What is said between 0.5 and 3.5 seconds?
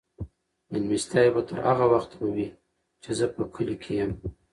مېلمستیاوې به تر هغه وخته وي چې زه په